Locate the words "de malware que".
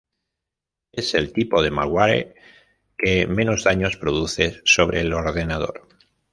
1.61-3.27